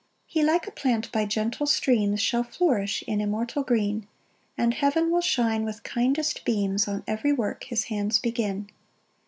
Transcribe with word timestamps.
3 0.33 0.41
He 0.41 0.43
like 0.43 0.65
a 0.65 0.71
plant 0.71 1.11
by 1.11 1.25
gentle 1.27 1.67
streams, 1.67 2.19
Shall 2.19 2.41
flourish 2.43 3.03
in 3.05 3.21
immortal 3.21 3.61
green; 3.61 4.07
And 4.57 4.73
heaven 4.73 5.11
will 5.11 5.21
shine 5.21 5.63
with 5.63 5.83
kindest 5.83 6.43
beams 6.43 6.87
On 6.87 7.03
every 7.05 7.31
work 7.31 7.65
his 7.65 7.83
hands 7.83 8.17
begin. 8.17 8.67